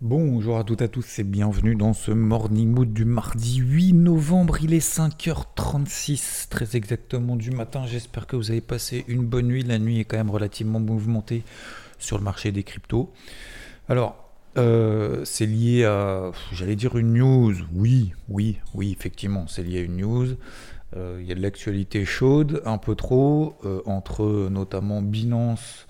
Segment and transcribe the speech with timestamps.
[0.00, 3.94] Bonjour à toutes et à tous et bienvenue dans ce Morning Mood du mardi 8
[3.94, 4.58] novembre.
[4.62, 7.82] Il est 5h36 très exactement du matin.
[7.84, 9.64] J'espère que vous avez passé une bonne nuit.
[9.64, 11.42] La nuit est quand même relativement mouvementée
[11.98, 13.12] sur le marché des cryptos.
[13.88, 17.54] Alors, euh, c'est lié à, j'allais dire une news.
[17.74, 20.28] Oui, oui, oui, effectivement, c'est lié à une news.
[20.96, 25.88] Euh, il y a de l'actualité chaude, un peu trop, euh, entre notamment Binance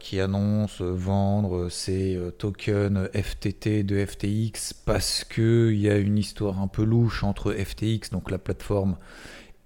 [0.00, 6.68] qui annonce vendre ses tokens FTT de FTX parce qu'il y a une histoire un
[6.68, 8.98] peu louche entre FTX, donc la plateforme,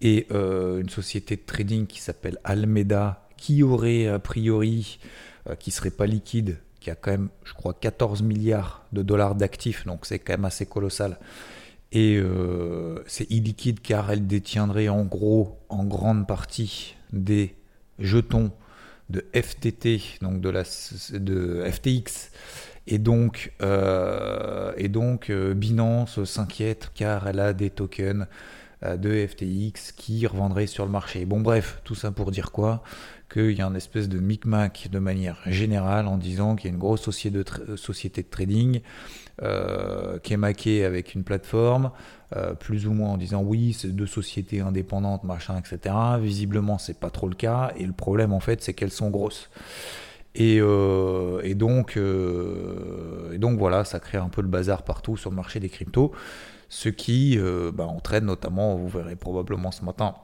[0.00, 5.00] et une société de trading qui s'appelle Almeda, qui aurait a priori,
[5.58, 9.86] qui serait pas liquide, qui a quand même, je crois, 14 milliards de dollars d'actifs,
[9.86, 11.18] donc c'est quand même assez colossal.
[11.92, 17.54] Et euh, c'est illiquide car elle détiendrait en gros, en grande partie, des
[17.98, 18.50] jetons
[19.10, 20.62] de FTT, donc de, la,
[21.12, 22.30] de FTX.
[22.86, 28.26] Et donc, euh, et donc euh, Binance s'inquiète car elle a des tokens
[28.84, 31.24] de FTX qui revendraient sur le marché.
[31.24, 32.82] Bon bref, tout ça pour dire quoi?
[33.32, 36.74] Qu'il y a un espèce de micmac de manière générale en disant qu'il y a
[36.74, 38.80] une grosse société de, euh, société de trading
[39.42, 41.92] euh, qui est maquée avec une plateforme,
[42.36, 45.94] euh, plus ou moins en disant oui, c'est deux sociétés indépendantes, machin, etc.
[46.20, 47.72] Visiblement, c'est pas trop le cas.
[47.76, 49.50] Et le problème, en fait, c'est qu'elles sont grosses.
[50.34, 50.60] Et,
[51.54, 55.68] donc, et donc voilà, ça crée un peu le bazar partout sur le marché des
[55.68, 56.12] cryptos,
[56.70, 57.38] ce qui
[57.74, 60.14] bah, entraîne notamment, vous verrez probablement ce matin,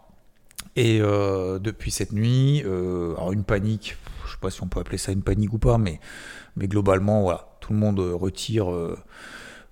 [0.77, 4.81] et euh, depuis cette nuit, euh, une panique, je ne sais pas si on peut
[4.81, 6.00] appeler ça une panique ou pas, mais,
[6.56, 8.97] globalement, voilà, tout le monde retire, euh,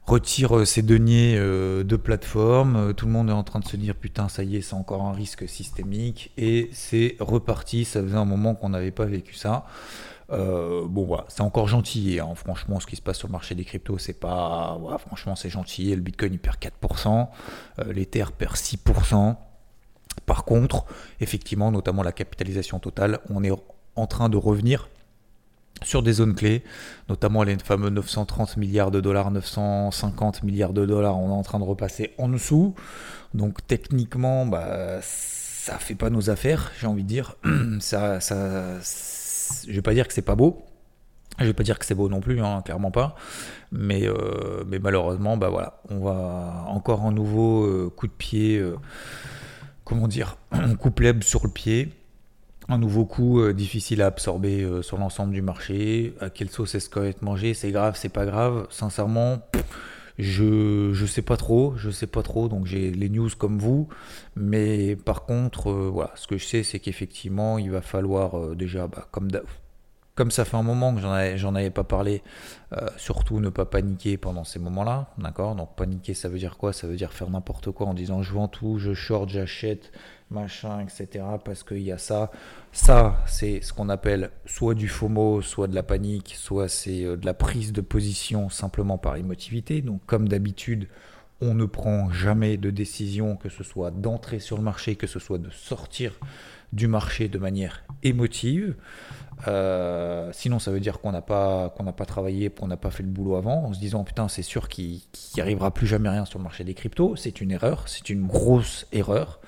[0.07, 4.29] retire ses deniers de plateforme, tout le monde est en train de se dire putain,
[4.29, 8.55] ça y est, c'est encore un risque systémique, et c'est reparti, ça faisait un moment
[8.55, 9.67] qu'on n'avait pas vécu ça.
[10.29, 12.21] bon voilà, c'est encore gentil.
[12.21, 12.35] Hein.
[12.35, 14.79] franchement, ce qui se passe sur le marché des cryptos, c'est pas.
[14.99, 15.95] franchement, c'est gentil.
[15.95, 17.29] Le Bitcoin il perd 4%,
[17.89, 19.37] l'Ether perd 6%.
[20.25, 20.87] Par contre,
[21.21, 23.53] effectivement, notamment la capitalisation totale, on est
[23.97, 24.89] en train de revenir
[25.83, 26.63] sur des zones clés,
[27.09, 31.59] notamment les fameux 930 milliards de dollars, 950 milliards de dollars, on est en train
[31.59, 32.75] de repasser en dessous.
[33.35, 37.37] Donc techniquement, bah, ça fait pas nos affaires, j'ai envie de dire.
[37.81, 40.65] ça, ça, je vais pas dire que c'est pas beau.
[41.39, 43.15] Je vais pas dire que c'est beau non plus, hein, clairement pas.
[43.71, 48.57] Mais, euh, mais malheureusement, bah voilà, on va encore un nouveau euh, coup de pied.
[48.59, 48.77] Euh,
[49.85, 51.93] comment dire, un coup pleb sur le pied,
[52.69, 56.15] un nouveau coup euh, difficile à absorber euh, sur l'ensemble du marché.
[56.21, 57.55] À quelle sauce est-ce qu'on va être mangé?
[57.55, 58.67] C'est grave, c'est pas grave.
[58.71, 59.39] Sincèrement,
[60.19, 62.49] je je sais pas trop, je sais pas trop.
[62.49, 63.89] Donc j'ai les news comme vous,
[64.35, 68.87] mais par contre, euh, voilà, ce que je sais, c'est qu'effectivement, il va falloir déjà,
[68.89, 69.31] bah, comme
[70.17, 71.01] comme ça fait un moment que
[71.37, 72.23] j'en avais, pas parlé,
[72.73, 75.55] euh, surtout ne pas paniquer pendant ces moments-là, d'accord?
[75.55, 76.73] Donc paniquer, ça veut dire quoi?
[76.73, 79.93] Ça veut dire faire n'importe quoi en disant je vends tout, je short, j'achète,
[80.31, 81.23] machin, etc.
[81.45, 82.31] Parce qu'il y a ça.
[82.73, 87.17] Ça, c'est ce qu'on appelle soit du FOMO, soit de la panique, soit c'est euh,
[87.19, 89.83] de la prise de position simplement par émotivité.
[89.83, 90.89] Donc comme d'habitude,
[91.43, 95.19] on ne prend jamais de décision, que ce soit d'entrer sur le marché, que ce
[95.19, 96.19] soit de sortir
[96.73, 98.75] du marché de manière émotive.
[99.49, 102.91] Euh, sinon, ça veut dire qu'on n'a pas, qu'on n'a pas travaillé, qu'on n'a pas
[102.91, 105.01] fait le boulot avant, en se disant putain, c'est sûr qu'il
[105.35, 107.17] n'y arrivera plus jamais rien sur le marché des cryptos.
[107.17, 109.41] C'est une erreur, c'est une grosse erreur.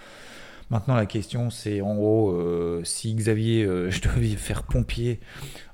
[0.70, 5.20] Maintenant, la question, c'est en gros, euh, si Xavier, euh, je devais faire pompier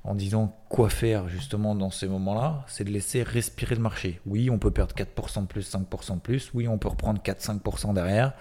[0.04, 4.20] en disant quoi faire justement dans ces moments-là, c'est de laisser respirer le marché.
[4.26, 6.50] Oui, on peut perdre 4% de plus, 5% de plus.
[6.54, 8.34] Oui, on peut reprendre 4-5% derrière.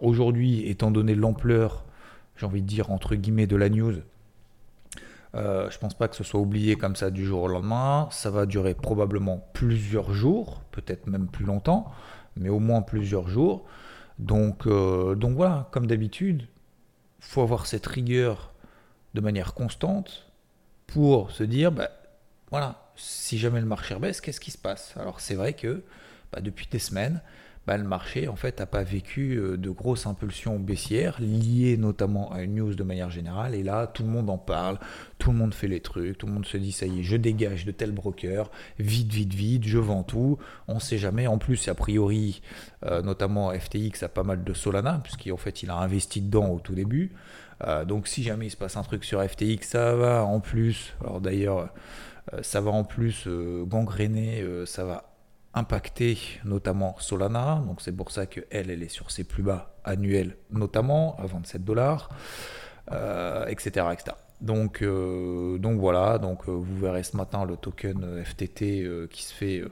[0.00, 1.84] Aujourd'hui, étant donné l'ampleur,
[2.36, 3.94] j'ai envie de dire, entre guillemets, de la news,
[5.36, 8.08] euh, je pense pas que ce soit oublié comme ça du jour au lendemain.
[8.10, 11.90] Ça va durer probablement plusieurs jours, peut-être même plus longtemps,
[12.36, 13.64] mais au moins plusieurs jours.
[14.18, 16.46] Donc, euh, donc voilà, comme d'habitude,
[17.20, 18.52] faut avoir cette rigueur
[19.14, 20.30] de manière constante
[20.86, 21.90] pour se dire, bah,
[22.50, 24.94] voilà, si jamais le marché baisse, qu'est-ce qui se passe?
[24.96, 25.82] Alors c'est vrai que
[26.32, 27.20] bah, depuis des semaines,
[27.66, 32.32] bah, le marché en fait n'a pas vécu euh, de grosses impulsions baissières liées notamment
[32.32, 33.54] à une news de manière générale.
[33.54, 34.78] Et là, tout le monde en parle,
[35.18, 37.16] tout le monde fait les trucs, tout le monde se dit ça y est, je
[37.16, 40.38] dégage de tel broker, vite, vite, vite, je vends tout.
[40.68, 41.26] On ne sait jamais.
[41.26, 42.40] En plus, a priori,
[42.84, 46.60] euh, notamment FTX a pas mal de Solana, puisqu'en fait il a investi dedans au
[46.60, 47.12] tout début.
[47.66, 50.94] Euh, donc si jamais il se passe un truc sur FTX, ça va en plus.
[51.00, 51.72] Alors d'ailleurs,
[52.42, 53.28] ça va en plus
[53.66, 55.15] gangréner, ça va
[55.56, 60.36] impacté notamment Solana, donc c'est pour ça qu'elle, elle est sur ses plus bas annuels,
[60.50, 62.10] notamment à 27 dollars,
[63.48, 64.16] etc., etc.
[64.40, 69.22] Donc, euh, donc voilà, donc euh, vous verrez ce matin le token FTT euh, qui
[69.24, 69.64] se fait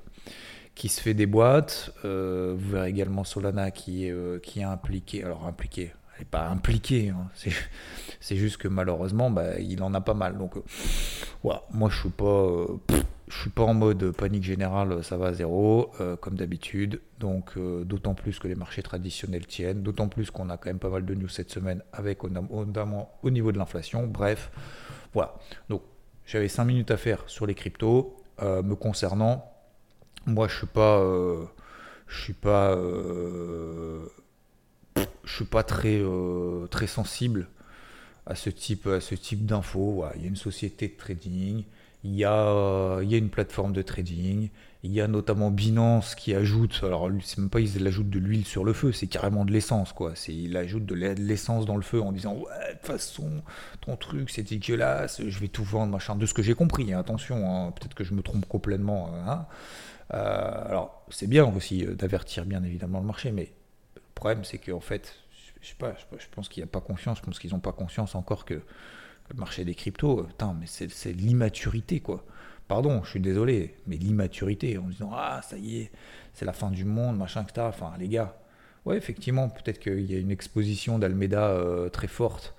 [0.74, 1.92] qui se fait des boîtes.
[2.02, 7.28] vous verrez également Solana qui est qui est impliqué, alors impliqué, n'est pas impliquée, hein.
[8.20, 10.38] c'est juste que malheureusement bah, il en a pas mal.
[10.38, 10.54] Donc
[11.42, 12.66] voilà, moi je suis pas
[13.28, 17.00] je suis pas en mode panique générale, ça va à zéro, euh, comme d'habitude.
[17.20, 20.78] Donc, euh, d'autant plus que les marchés traditionnels tiennent, d'autant plus qu'on a quand même
[20.78, 24.06] pas mal de news cette semaine, avec notamment au niveau de l'inflation.
[24.06, 24.50] Bref,
[25.14, 25.34] voilà.
[25.68, 25.82] Donc,
[26.26, 28.16] j'avais 5 minutes à faire sur les cryptos.
[28.42, 29.50] Euh, me concernant,
[30.26, 31.00] moi, je suis pas,
[32.06, 32.76] je suis pas,
[35.24, 36.02] je suis pas très,
[36.70, 37.48] très sensible
[38.26, 40.04] à ce type, à ce type d'infos.
[40.16, 41.64] Il y a une société de trading
[42.04, 44.50] il y, a, il y a une plateforme de trading,
[44.82, 48.44] il y a notamment Binance qui ajoute, alors c'est même pas ils ajoutent de l'huile
[48.44, 50.12] sur le feu, c'est carrément de l'essence quoi.
[50.14, 53.42] C'est il ajoute de l'essence dans le feu en disant de toute façon
[53.80, 56.14] ton truc c'est dégueulasse, je vais tout vendre machin.
[56.14, 59.10] De ce que j'ai compris, hein, attention, hein, peut-être que je me trompe complètement.
[59.26, 59.46] Hein.
[60.12, 63.50] Euh, alors c'est bien aussi euh, d'avertir bien évidemment le marché, mais
[64.14, 65.16] le problème c'est qu'en fait,
[65.60, 67.72] je sais pas, je pense qu'il n'y a pas confiance, je pense qu'ils n'ont pas
[67.72, 68.60] conscience encore que
[69.30, 72.24] le marché des cryptos, euh, putain, mais c'est l'immaturité, quoi.
[72.68, 75.92] Pardon, je suis désolé, mais l'immaturité, en disant, ah, ça y est,
[76.32, 77.66] c'est la fin du monde, machin, etc.
[77.68, 78.38] Enfin, les gars,
[78.84, 82.54] ouais, effectivement, peut-être qu'il y a une exposition d'Almeda euh, très forte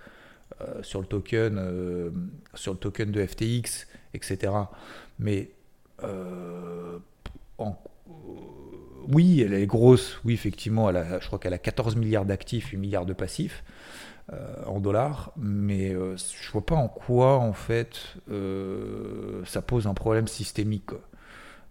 [0.62, 2.12] euh, sur, le token,
[2.54, 4.54] sur le token de FTX, etc.
[5.20, 5.52] Mais,
[9.10, 12.78] oui, elle est grosse, oui, effectivement, elle je crois qu'elle a 14 milliards d'actifs, 8
[12.78, 13.64] milliards de passifs.
[14.34, 18.00] Euh, en dollars, mais euh, je vois pas en quoi en fait
[18.32, 20.90] euh, ça pose un problème systémique.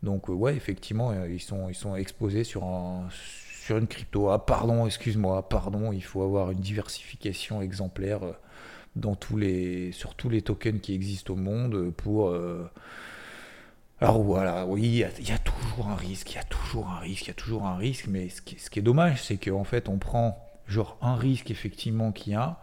[0.05, 4.31] Donc ouais, effectivement, ils sont, ils sont exposés sur, un, sur une crypto.
[4.31, 8.21] Ah pardon, excuse-moi, pardon, il faut avoir une diversification exemplaire
[8.95, 12.33] dans tous les, sur tous les tokens qui existent au monde pour...
[14.01, 17.27] alors voilà, oui, il y, a, toujours un risque, il y a toujours un risque,
[17.27, 19.99] il y a toujours un risque, mais ce qui, est dommage, c'est qu'en fait on
[19.99, 22.59] prend genre un risque effectivement qu'il y a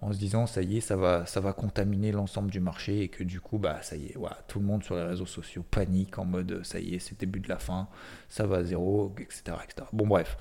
[0.00, 3.08] en se disant ça y est, ça va, ça va contaminer l'ensemble du marché et
[3.08, 4.16] que du coup, bah ça y est,
[4.46, 7.40] tout le monde sur les réseaux sociaux panique en mode ça y est, c'est début
[7.40, 7.88] de la fin,
[8.28, 9.56] ça va à zéro, etc.
[9.64, 9.88] etc.
[9.92, 10.36] Bon, bref.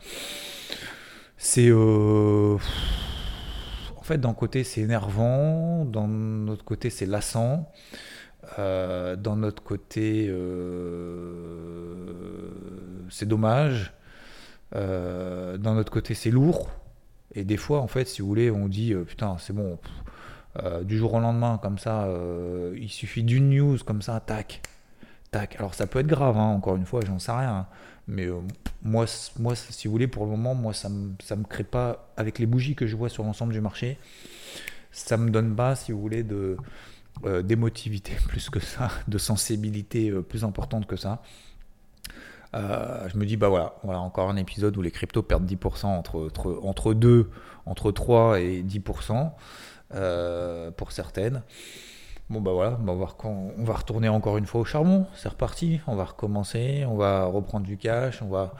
[1.37, 1.69] C'est.
[1.69, 2.57] Euh,
[3.97, 7.71] en fait, d'un côté, c'est énervant, d'un autre côté, c'est lassant.
[8.59, 12.05] Euh, d'un autre côté, euh,
[13.09, 13.93] c'est dommage.
[14.73, 16.69] d'un autre côté, c'est lourd.
[17.35, 19.77] Et des fois, en fait, si vous voulez, on dit euh, putain, c'est bon,
[20.63, 24.61] euh, du jour au lendemain, comme ça, euh, il suffit d'une news, comme ça, tac,
[25.31, 25.55] tac.
[25.57, 27.67] Alors ça peut être grave, hein, encore une fois, j'en sais rien.
[28.07, 28.27] Mais
[28.83, 32.45] moi, si vous voulez, pour le moment, moi, ça me, me crée pas, avec les
[32.45, 33.97] bougies que je vois sur l'ensemble du marché,
[34.91, 36.55] ça me donne pas, si vous voulez, de
[37.43, 41.21] d'émotivité plus que ça, de sensibilité plus importante que ça.
[42.55, 45.85] Euh, je me dis, bah voilà, voilà, encore un épisode où les cryptos perdent 10%
[45.85, 47.29] entre, entre, entre 2,
[47.65, 49.31] entre 3 et 10%
[49.93, 51.43] euh, pour certaines.
[52.27, 56.05] Bon bah voilà, on va retourner encore une fois au charbon, c'est reparti, on va
[56.05, 58.55] recommencer, on va reprendre du cash, on va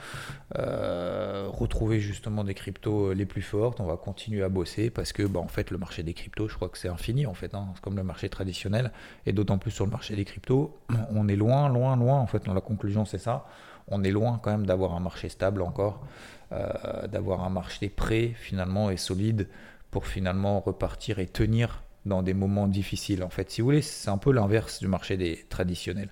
[0.60, 5.24] euh, retrouver justement des cryptos les plus fortes, on va continuer à bosser parce que
[5.24, 7.74] bah, en fait le marché des cryptos, je crois que c'est infini en fait, hein,
[7.82, 8.92] comme le marché traditionnel
[9.26, 10.78] et d'autant plus sur le marché des cryptos,
[11.16, 12.46] on est loin, loin, loin en fait.
[12.46, 13.48] Dans la conclusion c'est ça,
[13.88, 16.06] on est loin quand même d'avoir un marché stable encore,
[16.52, 19.48] euh, d'avoir un marché prêt finalement et solide
[19.90, 23.24] pour finalement repartir et tenir dans des moments difficiles.
[23.24, 26.10] En fait, si vous voulez, c'est un peu l'inverse du marché des traditionnels.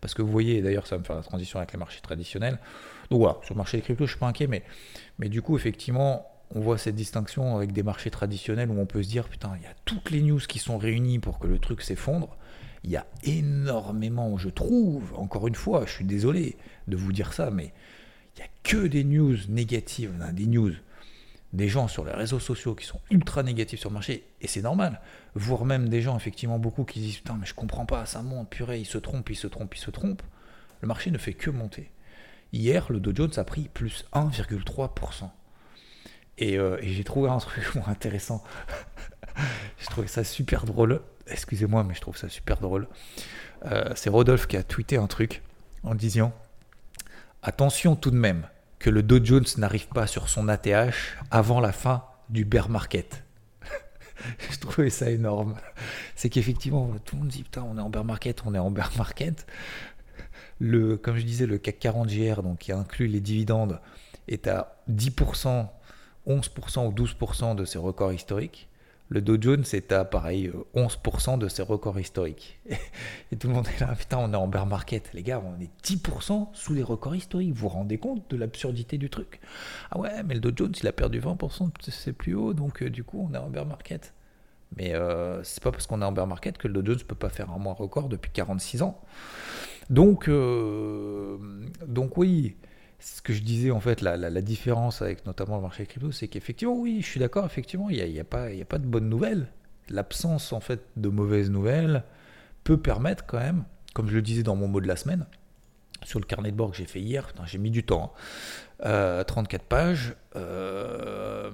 [0.00, 2.58] Parce que vous voyez, d'ailleurs, ça va me faire la transition avec les marchés traditionnels.
[3.10, 4.62] Donc voilà, sur le marché des cryptos, je ne suis pas inquiet, mais,
[5.18, 9.02] mais du coup, effectivement, on voit cette distinction avec des marchés traditionnels où on peut
[9.02, 11.58] se dire, putain, il y a toutes les news qui sont réunies pour que le
[11.58, 12.36] truc s'effondre
[12.86, 17.32] il y a énormément, je trouve, encore une fois, je suis désolé de vous dire
[17.32, 17.72] ça, mais
[18.36, 20.72] il n'y a que des news négatives, hein, des news,
[21.56, 24.62] des gens sur les réseaux sociaux qui sont ultra négatifs sur le marché, et c'est
[24.62, 25.00] normal,
[25.34, 28.50] voire même des gens, effectivement, beaucoup qui disent Putain, mais je comprends pas, ça monte,
[28.50, 30.22] purée, il se trompe, il se trompe, il se trompe.
[30.82, 31.90] Le marché ne fait que monter.
[32.52, 35.30] Hier, le Dow Jones a pris plus 1,3%.
[36.38, 38.44] Et, euh, et j'ai trouvé un truc intéressant.
[39.78, 41.00] j'ai trouvé ça super drôle.
[41.26, 42.86] Excusez-moi, mais je trouve ça super drôle.
[43.64, 45.42] Euh, c'est Rodolphe qui a tweeté un truc
[45.82, 46.32] en disant
[47.42, 48.46] Attention tout de même
[48.78, 50.94] que le Dow Jones n'arrive pas sur son ATH
[51.30, 53.24] avant la fin du bear market.
[54.50, 55.56] je trouvais ça énorme.
[56.14, 58.70] C'est qu'effectivement, tout le monde dit Putain, on est en bear market, on est en
[58.70, 59.46] bear market.
[60.58, 63.80] Le, comme je disais, le CAC 40 GR, donc qui inclut les dividendes,
[64.28, 65.68] est à 10%,
[66.26, 68.68] 11% ou 12% de ses records historiques.
[69.08, 72.58] Le Dow Jones est à pareil 11% de ses records historiques.
[73.30, 75.10] Et tout le monde est là, putain, on est en bear market.
[75.14, 77.52] Les gars, on est 10% sous les records historiques.
[77.52, 79.40] Vous vous rendez compte de l'absurdité du truc?
[79.92, 82.82] Ah ouais, mais le Dow Jones, il a perdu 20% de ses plus hauts, donc
[82.82, 84.12] euh, du coup, on est en bear market.
[84.76, 87.14] Mais euh, c'est pas parce qu'on est en bear market que le Dow Jones peut
[87.14, 89.00] pas faire un mois record depuis 46 ans.
[89.88, 91.38] Donc, euh,
[91.86, 92.56] donc oui,
[92.98, 96.74] ce que je disais en fait, la, différence avec notamment le marché crypto, c'est qu'effectivement,
[96.74, 99.48] oui, je suis d'accord, effectivement, il n'y a, pas, de bonnes nouvelles.
[99.88, 102.04] L'absence en fait de mauvaises nouvelles
[102.64, 105.26] peut permettre quand même, comme je le disais dans mon mot de la semaine,
[106.02, 108.12] sur le carnet de bord que j'ai fait hier, j'ai mis du temps,
[108.80, 111.50] 34 hein, euh, pages, euh,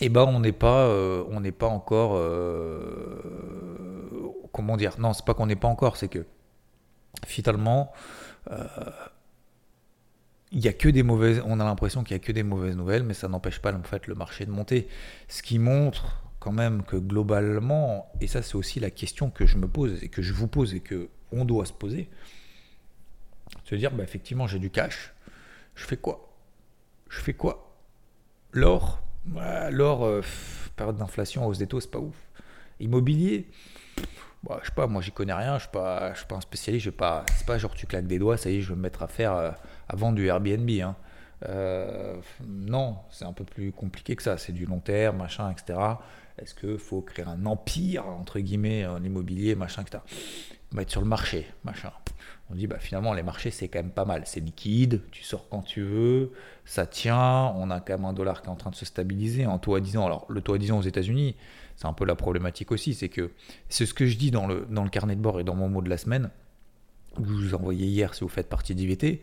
[0.00, 3.20] et ben on n'est pas, euh, on n'est pas encore, euh,
[4.52, 6.24] comment dire, non, c'est pas qu'on n'est pas encore, c'est que
[7.26, 7.92] finalement,
[10.52, 12.76] il y a que des mauvaises, on a l'impression qu'il y a que des mauvaises
[12.76, 14.88] nouvelles, mais ça n'empêche pas en fait le marché de monter.
[15.28, 19.58] Ce qui montre quand même que globalement, et ça c'est aussi la question que je
[19.58, 22.08] me pose et que je vous pose et que on doit se poser,
[23.64, 25.12] se dire bah, effectivement j'ai du cash,
[25.74, 26.32] je fais quoi?
[27.10, 27.76] Je fais quoi?
[28.52, 29.02] L'or,
[29.70, 30.22] l'or, euh,
[30.76, 32.16] période d'inflation, hausse des taux, c'est pas ouf.
[32.80, 33.48] Immobilier,
[34.42, 36.90] bah, je sais pas, moi j'y connais rien, je je suis pas un spécialiste, je
[36.90, 39.02] pas, c'est pas genre tu claques des doigts, ça y est, je vais me mettre
[39.02, 39.50] à faire, euh,
[39.94, 40.70] vendre du Airbnb.
[40.70, 40.96] Hein.
[41.48, 42.16] Euh,
[42.46, 45.78] non, c'est un peu plus compliqué que ça, c'est du long terme, machin, etc.
[46.38, 50.02] Est-ce qu'il faut créer un empire, entre guillemets, en immobilier, machin, etc.
[50.72, 51.92] Mettre sur le marché, machin.
[52.50, 54.22] On dit, bah, finalement, les marchés, c'est quand même pas mal.
[54.24, 56.32] C'est liquide, tu sors quand tu veux,
[56.64, 59.46] ça tient, on a quand même un dollar qui est en train de se stabiliser.
[59.46, 61.36] En taux à 10 ans, alors le taux à 10 ans aux États-Unis,
[61.76, 63.30] c'est un peu la problématique aussi, c'est que
[63.68, 65.68] c'est ce que je dis dans le, dans le carnet de bord et dans mon
[65.68, 66.30] mot de la semaine,
[67.16, 69.20] que je vous envoyais hier si vous faites partie d'IVT,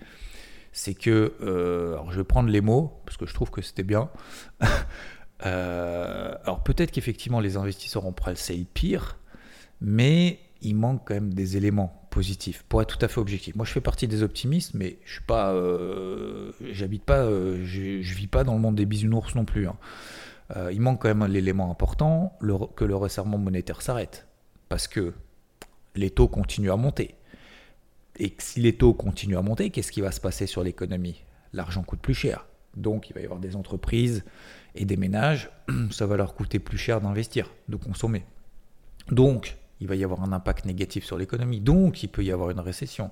[0.76, 3.84] c'est que, euh, alors je vais prendre les mots, parce que je trouve que c'était
[3.84, 4.10] bien.
[5.46, 9.18] Euh, alors peut-être qu'effectivement les investisseurs ont pressé le pire,
[9.82, 13.54] mais il manque quand même des éléments positifs, pour être tout à fait objectif.
[13.54, 18.28] Moi je fais partie des optimistes, mais je suis pas, euh, j'habite pas, je, vis
[18.28, 19.68] pas dans le monde des bisounours non plus.
[19.68, 19.76] Hein.
[20.72, 22.40] Il manque quand même l'élément important,
[22.78, 24.28] que le resserrement monétaire s'arrête.
[24.70, 25.14] Parce que
[25.96, 27.16] les taux continuent à monter.
[28.20, 31.24] Et si les taux continuent à monter, qu'est-ce qui va se passer sur l'économie?
[31.54, 32.46] L'argent coûte plus cher.
[32.76, 34.24] Donc il va y avoir des entreprises
[34.76, 35.50] et des ménages,
[35.92, 38.26] ça va leur coûter plus cher d'investir, de consommer.
[39.12, 41.60] Donc il va y avoir un impact négatif sur l'économie.
[41.60, 43.12] Donc il peut y avoir une récession.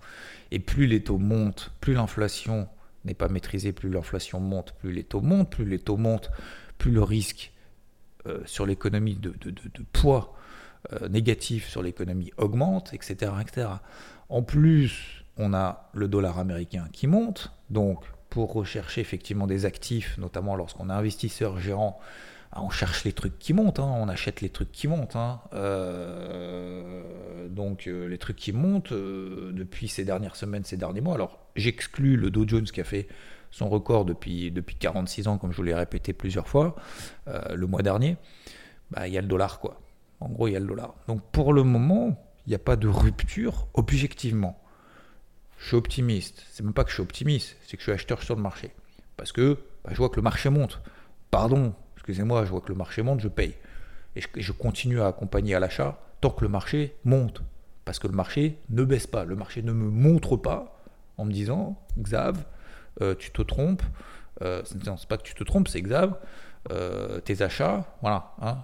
[0.52, 2.68] Et plus les taux montent, plus l'inflation
[3.06, 6.32] n'est pas maîtrisée, plus l'inflation monte, plus les taux montent, plus les taux montent,
[6.78, 7.52] plus le risque
[8.28, 9.34] euh, sur l'économie de,
[9.92, 10.34] poids
[10.94, 13.68] euh, négatif sur l'économie augmente, etc., etc.
[14.34, 20.18] En plus, on a le dollar américain qui monte, donc pour rechercher effectivement des actifs,
[20.18, 22.00] notamment lorsqu'on est investisseur gérant,
[22.52, 25.16] ah, on cherche les trucs qui montent, hein, on achète les trucs qui montent.
[25.16, 25.40] Hein.
[25.54, 31.14] Euh, donc les trucs qui montent depuis ces dernières semaines, ces derniers mois.
[31.14, 33.08] Alors j'exclus le Dow Jones qui a fait
[33.52, 36.76] son record depuis, depuis 46 ans, comme je vous l'ai répété plusieurs fois,
[37.28, 38.18] euh, le mois dernier,
[38.90, 39.80] bah, il y a le dollar, quoi.
[40.22, 40.96] En gros, il y a le dollar.
[41.08, 44.60] Donc pour le moment, il n'y a pas de rupture objectivement.
[45.58, 46.46] Je suis optimiste.
[46.52, 48.72] C'est même pas que je suis optimiste, c'est que je suis acheteur sur le marché.
[49.16, 50.82] Parce que bah, je vois que le marché monte.
[51.32, 53.56] Pardon, excusez-moi, je vois que le marché monte, je paye.
[54.16, 57.42] Et je, continue à accompagner à l'achat tant que le marché monte.
[57.86, 59.26] Parce que le marché ne baisse pas.
[59.26, 60.84] Le marché ne me montre pas
[61.18, 62.44] en me disant, Xav,
[63.02, 63.82] euh, tu te trompes.
[64.42, 66.18] Euh, c'est pas que tu te trompes, c'est grave.
[66.72, 68.58] Euh, tes achats, voilà, hein,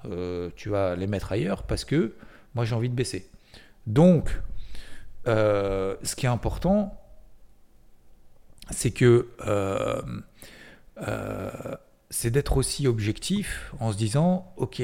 [0.55, 2.15] tu vas les mettre ailleurs parce que
[2.55, 3.29] moi j'ai envie de baisser.
[3.89, 4.41] Donc,
[5.25, 6.95] ce qui est important,
[8.69, 9.27] c'est que
[12.09, 14.81] c'est d'être aussi objectif en se disant, ok,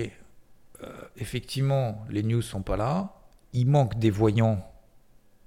[1.18, 3.14] effectivement, les news sont pas là,
[3.54, 4.70] il manque des voyants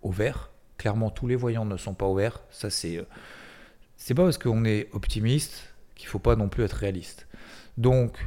[0.03, 0.51] au vert.
[0.79, 2.41] Clairement, tous les voyants ne sont pas au vert.
[2.51, 3.05] Ça, c'est
[3.97, 7.27] c'est pas parce qu'on est optimiste qu'il faut pas non plus être réaliste.
[7.77, 8.25] Donc,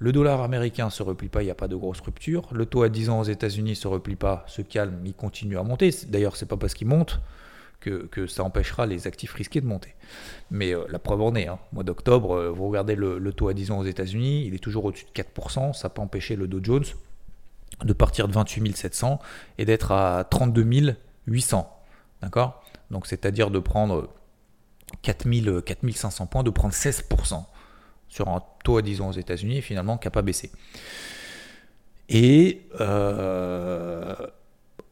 [0.00, 2.48] le dollar américain se replie pas, il n'y a pas de grosse rupture.
[2.52, 5.62] Le taux à 10 ans aux États-Unis se replie pas, se calme, il continue à
[5.62, 5.94] monter.
[6.08, 7.20] D'ailleurs, c'est pas parce qu'il monte
[7.80, 9.94] que, ça empêchera les actifs risqués de monter.
[10.50, 11.58] Mais la preuve en est, hein.
[11.72, 15.04] mois d'octobre, vous regardez le, taux à 10 ans aux États-Unis, il est toujours au-dessus
[15.04, 16.84] de 4%, ça pas empêché le Dow Jones
[17.84, 19.18] de partir de 28 700
[19.58, 21.70] et d'être à 32 800.
[22.22, 22.62] D'accord?
[22.90, 24.08] Donc c'est-à-dire de prendre
[25.02, 27.44] 4000, 4500 points, de prendre 16%
[28.10, 30.50] sur un taux à 10 ans aux États-Unis, finalement, qui n'a pas baissé.
[32.10, 34.14] Et euh,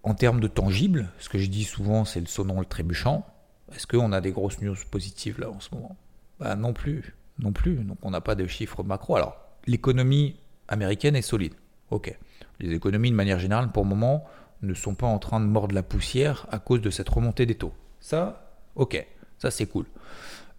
[0.04, 3.26] en termes de tangible, ce que je dis souvent, c'est le sonnon, le trébuchant.
[3.74, 5.96] Est-ce qu'on a des grosses news positives là en ce moment?
[6.38, 7.14] Bah, Non plus.
[7.40, 7.74] Non plus.
[7.76, 9.16] Donc on n'a pas de chiffres macro.
[9.16, 10.36] Alors, l'économie
[10.68, 11.54] américaine est solide.
[11.90, 12.16] Ok.
[12.60, 14.24] Les économies, de manière générale, pour le moment,
[14.62, 17.56] ne sont pas en train de mordre la poussière à cause de cette remontée des
[17.56, 17.72] taux.
[18.00, 19.04] Ça, ok.
[19.38, 19.86] Ça, c'est cool.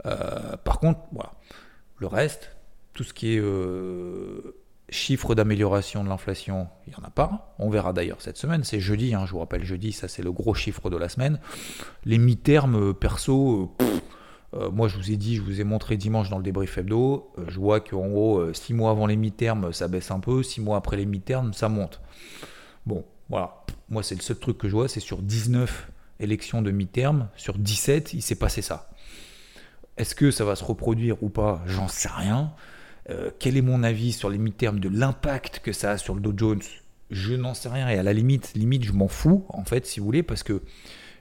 [0.05, 1.31] Euh, par contre, voilà.
[1.99, 2.55] Le reste,
[2.93, 4.55] tout ce qui est euh,
[4.89, 7.53] chiffre d'amélioration de l'inflation, il n'y en a pas.
[7.59, 8.63] On verra d'ailleurs cette semaine.
[8.63, 11.39] C'est jeudi, hein, je vous rappelle, jeudi, ça c'est le gros chiffre de la semaine.
[12.05, 13.75] Les mi-termes, euh, perso,
[14.71, 17.59] moi je vous ai dit, je vous ai montré dimanche dans le débrief hebdo, je
[17.59, 20.97] vois qu'en gros, six mois avant les mi-termes, ça baisse un peu, six mois après
[20.97, 22.01] les mi-termes, ça monte.
[22.87, 23.63] Bon, voilà.
[23.89, 27.57] Moi, c'est le seul truc que je vois, c'est sur 19 élections de mi-terme, sur
[27.57, 28.89] 17, il s'est passé ça.
[29.99, 32.53] Est-ce que ça va se reproduire ou pas J'en sais rien.
[33.09, 36.21] Euh, quel est mon avis sur les mi-termes de l'impact que ça a sur le
[36.21, 36.61] Dow Jones?
[37.11, 37.89] Je n'en sais rien.
[37.89, 40.61] Et à la limite, limite, je m'en fous, en fait, si vous voulez, parce que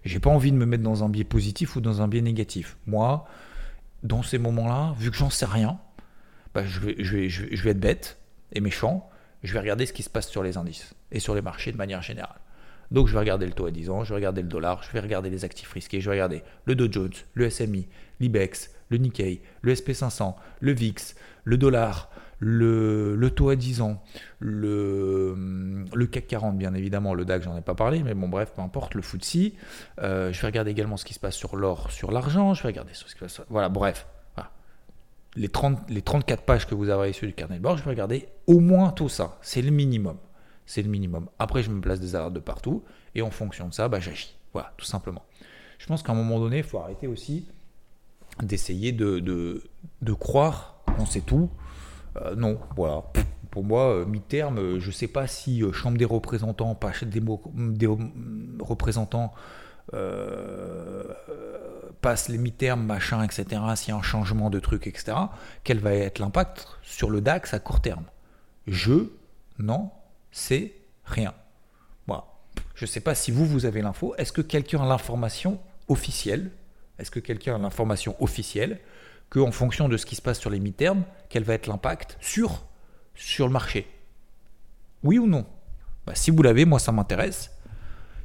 [0.05, 2.77] j'ai pas envie de me mettre dans un biais positif ou dans un biais négatif.
[2.87, 3.27] Moi,
[4.05, 5.81] dans ces moments-là, vu que j'en sais rien,
[6.55, 8.19] bah, je, vais, être bête
[8.53, 9.11] et méchant.
[9.43, 11.77] Je vais regarder ce qui se passe sur les indices et sur les marchés de
[11.77, 12.39] manière générale.
[12.91, 14.91] Donc je vais regarder le taux à 10 ans, je vais regarder le dollar, je
[14.93, 17.87] vais regarder les actifs risqués, je vais regarder le Dow Jones, le SMI,
[18.21, 21.15] l'IBEX, le Nikkei, le SP500, le VIX,
[21.45, 24.03] le dollar, le, taux à 10 ans,
[24.39, 25.35] le,
[25.93, 28.63] le, CAC 40 bien évidemment, le DAX j'en ai pas parlé, mais bon bref, peu
[28.63, 29.53] importe, le FTSE.
[30.01, 32.69] Euh, je vais regarder également ce qui se passe sur l'or, sur l'argent, je vais
[32.69, 33.41] regarder ce qui se passe...
[33.49, 34.07] Voilà, bref.
[35.37, 37.91] Les, 30, les 34 pages que vous avez sur du carnet de bord, je vais
[37.91, 39.39] regarder au moins tout ça.
[39.41, 40.17] C'est le minimum
[40.69, 41.29] c'est le minimum.
[41.39, 42.85] Après, je me place des alertes de partout,
[43.15, 44.37] et en fonction de ça, bah, j'agis.
[44.53, 45.25] Voilà, tout simplement.
[45.79, 47.49] Je pense qu'à un moment donné, il faut arrêter aussi
[48.43, 51.51] d'essayer de, de, croire on sait tout.
[52.17, 53.05] Euh, non, voilà.
[53.51, 57.89] Pour moi, euh, mi-terme, euh, je ne sais pas si Chambre des représentants, des,
[58.61, 59.33] représentants,
[62.03, 65.17] passe les mi-termes, machin, etc., s'il y a un changement de truc, etc.,
[65.65, 68.05] quel va être l'impact sur le DAX à court terme?
[68.67, 69.11] Je,
[69.59, 69.91] non,
[70.31, 71.35] c'est rien.
[72.07, 72.25] Voilà.
[72.75, 74.15] Je ne sais pas si vous, vous avez l'info.
[74.19, 76.51] Est-ce que quelqu'un a l'information officielle?
[76.99, 78.81] Est-ce que quelqu'un a l'information officielle
[79.31, 82.65] qu'en fonction de ce qui se passe sur les mi-termes, quel va être l'impact sur,
[83.15, 83.87] sur le marché?
[85.03, 85.47] Oui ou non?
[86.07, 87.51] Bah, Si vous l'avez, moi ça m'intéresse.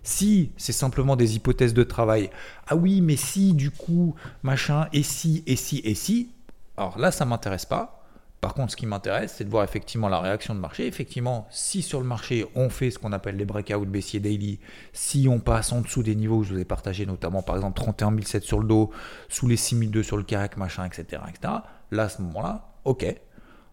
[0.04, 2.30] Si c'est simplement des hypothèses de travail,
[2.68, 6.30] ah oui, mais si du coup, machin, et si, et si, et si,
[6.76, 8.03] alors là ça m'intéresse pas.
[8.44, 10.86] Par contre, ce qui m'intéresse, c'est de voir effectivement la réaction de marché.
[10.86, 14.60] Effectivement, si sur le marché, on fait ce qu'on appelle les breakouts baissiers daily,
[14.92, 17.80] si on passe en dessous des niveaux que je vous ai partagé, notamment par exemple
[17.80, 18.92] 31 007 sur le dos,
[19.30, 21.54] sous les 6002 sur le CAC, machin, etc., etc.,
[21.92, 23.16] là, à ce moment-là, ok.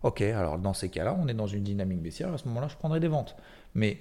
[0.04, 2.32] Ok, alors dans ces cas-là, on est dans une dynamique baissière.
[2.32, 3.34] À ce moment-là, je prendrai des ventes.
[3.74, 3.98] Mais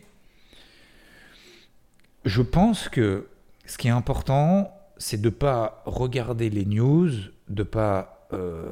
[2.26, 3.28] je pense que
[3.66, 7.24] ce qui est important, c'est de ne pas regarder les news, de
[7.58, 8.28] ne pas.
[8.34, 8.70] Euh,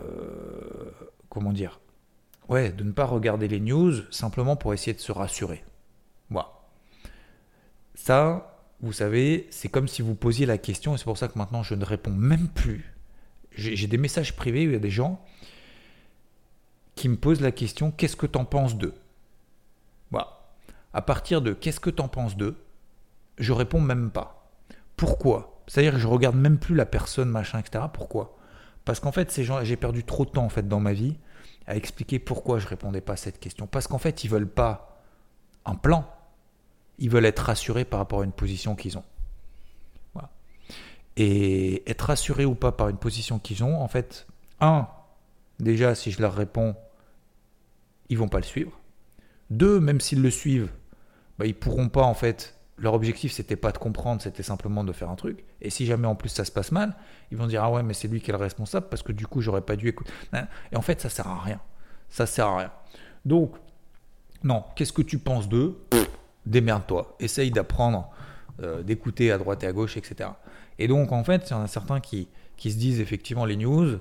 [1.29, 1.79] comment dire
[2.49, 5.63] ouais, de ne pas regarder les news simplement pour essayer de se rassurer.
[6.29, 6.49] Voilà.
[7.95, 11.37] Ça, vous savez, c'est comme si vous posiez la question, et c'est pour ça que
[11.37, 12.93] maintenant je ne réponds même plus.
[13.51, 15.23] J'ai des messages privés où il y a des gens
[16.95, 18.93] qui me posent la question qu'est-ce que tu en penses d'eux?
[20.11, 20.27] Voilà.
[20.93, 22.55] À partir de qu'est-ce que tu en penses d'eux,
[23.39, 24.49] je réponds même pas.
[24.95, 25.61] Pourquoi?
[25.67, 27.85] C'est-à-dire que je regarde même plus la personne, machin, etc.
[27.91, 28.37] Pourquoi?
[28.85, 31.17] Parce qu'en fait, ces gens, j'ai perdu trop de temps en fait dans ma vie
[31.67, 33.67] à expliquer pourquoi je répondais pas à cette question.
[33.67, 35.01] Parce qu'en fait, ils veulent pas
[35.65, 36.09] un plan.
[36.97, 39.03] Ils veulent être rassurés par rapport à une position qu'ils ont.
[41.19, 44.27] Et être rassurés ou pas par une position qu'ils ont, en fait,
[44.59, 44.87] un,
[45.59, 46.75] déjà, si je leur réponds,
[48.09, 48.79] ils vont pas le suivre.
[49.49, 50.69] Deux, même s'ils le suivent,
[51.39, 54.91] bah, ils pourront pas en fait leur objectif, c'était pas de comprendre, c'était simplement de
[54.91, 55.43] faire un truc.
[55.61, 56.95] Et si jamais en plus ça se passe mal,
[57.31, 59.25] ils vont dire ah ouais mais c'est lui qui est le responsable parce que du
[59.25, 60.11] coup j'aurais pas dû écouter.
[60.33, 61.59] Hein Et en fait ça sert à rien.
[62.09, 62.71] Ça sert à rien.
[63.25, 63.55] Donc
[64.43, 65.77] non, qu'est-ce que tu penses d'eux?
[66.45, 67.15] Démerde-toi.
[67.19, 68.09] Essaye d'apprendre,
[68.61, 70.29] euh, d'écouter à droite et à gauche, etc.
[70.79, 73.55] Et donc en fait, il y en a certains qui, qui se disent effectivement les
[73.55, 73.97] news,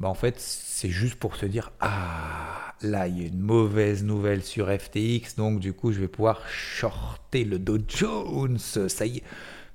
[0.00, 4.02] bah en fait c'est juste pour se dire ah là il y a une mauvaise
[4.02, 8.58] nouvelle sur FTX donc du coup je vais pouvoir shorter le Dow Jones.
[8.58, 9.22] Ça y est.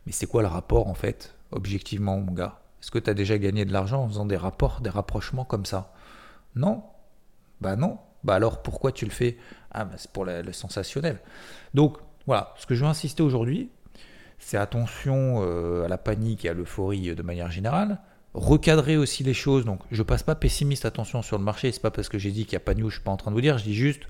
[0.05, 2.59] Mais c'est quoi le rapport en fait objectivement, mon gars?
[2.81, 5.65] Est-ce que tu as déjà gagné de l'argent en faisant des rapports, des rapprochements comme
[5.65, 5.93] ça?
[6.55, 6.83] Non.
[7.61, 7.97] Bah non.
[8.23, 9.37] Bah alors pourquoi tu le fais?
[9.71, 11.19] Ah, bah c'est pour le, sensationnel.
[11.73, 13.69] Donc voilà, ce que je veux insister aujourd'hui,
[14.37, 17.99] c'est attention euh, à la panique et à l'euphorie de manière générale.
[18.35, 19.63] Recadrer aussi les choses.
[19.63, 21.71] Donc je passe pas pessimiste, attention sur le marché.
[21.71, 23.11] C'est pas parce que j'ai dit qu'il n'y a pas de news, je suis pas
[23.11, 23.57] en train de vous dire.
[23.57, 24.01] Je dis juste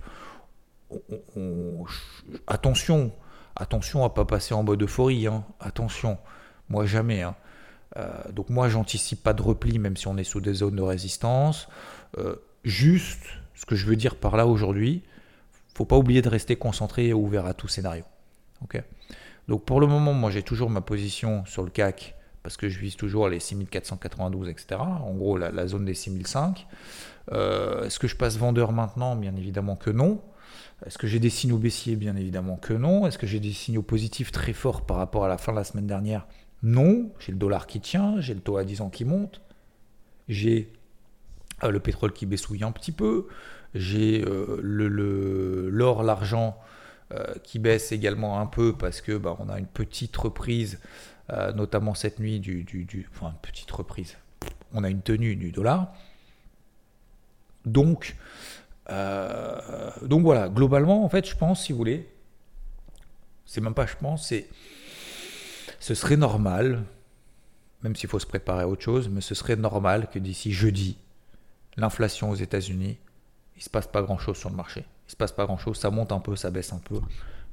[2.47, 3.11] attention,
[3.55, 5.27] attention à pas passer en mode euphorie.
[5.27, 5.45] Hein.
[5.59, 6.17] Attention,
[6.69, 7.21] moi jamais.
[7.21, 7.35] Hein.
[7.97, 10.81] Euh, donc moi j'anticipe pas de repli même si on est sous des zones de
[10.81, 11.67] résistance.
[12.17, 15.03] Euh, juste, ce que je veux dire par là aujourd'hui,
[15.75, 18.03] faut pas oublier de rester concentré et ouvert à tout scénario.
[18.63, 18.81] Ok?
[19.47, 22.77] Donc pour le moment, moi j'ai toujours ma position sur le CAC parce que je
[22.77, 24.79] vise toujours les 6492, etc.
[24.79, 26.67] En gros, la, zone des 6005.
[27.31, 29.15] Euh, est-ce que je passe vendeur maintenant?
[29.15, 30.21] Bien évidemment que non.
[30.85, 31.95] Est-ce que j'ai des signaux baissiers?
[31.95, 33.07] Bien évidemment que non.
[33.07, 35.63] Est-ce que j'ai des signaux positifs très forts par rapport à la fin de la
[35.63, 36.27] semaine dernière?
[36.61, 37.09] Non.
[37.17, 39.41] J'ai le dollar qui tient, j'ai le taux à 10 ans qui monte,
[40.27, 40.71] j'ai
[41.63, 43.25] euh, le pétrole qui baissouille un petit peu,
[43.73, 46.59] j'ai euh, l'or, l'argent
[47.43, 50.79] qui baisse également un peu parce que bah, on a une petite reprise,
[51.29, 54.17] notamment cette nuit du, du, enfin petite reprise.
[54.73, 55.93] On a une tenue du dollar.
[57.65, 58.15] Donc,
[58.89, 62.09] euh, donc voilà, globalement, en fait, je pense, si vous voulez,
[63.45, 64.47] c'est même pas je pense, c'est
[65.79, 66.83] ce serait normal,
[67.81, 70.97] même s'il faut se préparer à autre chose, mais ce serait normal que d'ici jeudi,
[71.77, 72.97] l'inflation aux États-Unis,
[73.55, 74.85] il se passe pas grand-chose sur le marché.
[75.07, 76.99] Il se passe pas grand-chose, ça monte un peu, ça baisse un peu,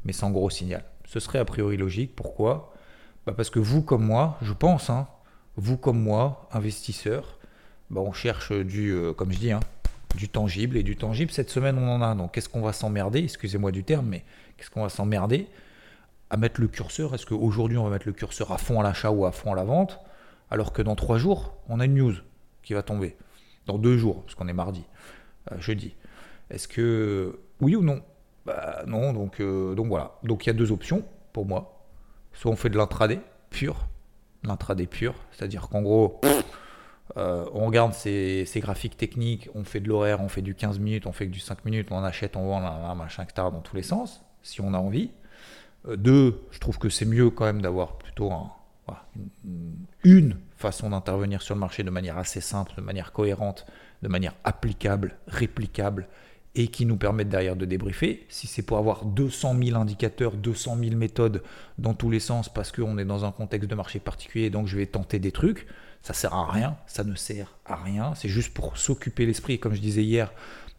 [0.04, 0.85] mais sans gros signal.
[1.06, 2.16] Ce serait a priori logique.
[2.16, 2.72] Pourquoi?
[3.26, 5.06] Bah Parce que vous comme moi, je pense, hein,
[5.56, 7.38] vous comme moi, investisseurs,
[7.90, 9.61] bah on cherche du, euh, comme je dis, hein,
[10.16, 10.76] du tangible.
[10.76, 12.14] Et du tangible, cette semaine, on en a.
[12.14, 13.20] Donc, qu'est-ce qu'on va s'emmerder?
[13.20, 14.24] Excusez-moi du terme, mais
[14.56, 15.46] qu'est-ce qu'on va s'emmerder
[16.30, 17.14] à mettre le curseur?
[17.14, 19.56] Est-ce qu'aujourd'hui, on va mettre le curseur à fond à l'achat ou à fond à
[19.56, 20.00] la vente?
[20.50, 22.14] Alors que dans trois jours, on a une news
[22.62, 23.16] qui va tomber.
[23.66, 24.85] Dans deux jours, parce qu'on est mardi,
[25.50, 25.94] euh, jeudi.
[26.50, 27.38] Est-ce que.
[27.61, 28.02] Oui ou non?
[28.44, 30.18] Bah, Non, donc, euh, donc voilà.
[30.24, 31.81] Donc, il y a deux options pour moi.
[32.34, 33.86] Soit on fait de l'intraday pur,
[34.42, 36.20] l'intraday pur, c'est-à-dire qu'en gros.
[37.18, 41.06] Euh, on regarde ces, graphiques techniques, on fait de l'horaire, on fait du 15 minutes,
[41.06, 43.48] on fait que du 5 minutes, on achète, on vend, là, machin, etc.
[43.52, 45.10] dans tous les sens, si on a envie.
[45.88, 48.32] Euh, deux, je trouve que c'est mieux quand même d'avoir plutôt
[50.04, 53.66] une, façon d'intervenir sur le marché de manière assez simple, de manière cohérente,
[54.02, 56.08] de manière applicable, réplicable,
[56.54, 58.26] et qui nous permette derrière de débriefer.
[58.28, 61.42] Si c'est pour avoir 200 000 indicateurs, 200 000 méthodes
[61.78, 64.76] dans tous les sens, parce qu'on est dans un contexte de marché particulier, donc je
[64.76, 65.66] vais tenter des trucs,
[66.02, 69.74] ça sert à rien, ça ne sert à rien, c'est juste pour s'occuper l'esprit, comme
[69.74, 70.32] je disais hier,